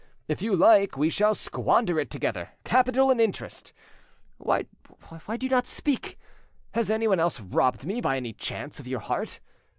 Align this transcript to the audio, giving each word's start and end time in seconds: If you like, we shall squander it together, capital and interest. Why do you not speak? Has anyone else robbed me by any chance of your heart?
If 0.27 0.41
you 0.41 0.55
like, 0.55 0.97
we 0.97 1.11
shall 1.11 1.35
squander 1.35 1.99
it 1.99 2.09
together, 2.09 2.49
capital 2.63 3.11
and 3.11 3.21
interest. 3.21 3.71
Why 4.39 4.63
do 5.37 5.45
you 5.45 5.49
not 5.51 5.67
speak? 5.67 6.17
Has 6.71 6.89
anyone 6.89 7.19
else 7.19 7.39
robbed 7.39 7.85
me 7.85 8.01
by 8.01 8.17
any 8.17 8.33
chance 8.33 8.79
of 8.79 8.87
your 8.87 9.01
heart? 9.01 9.39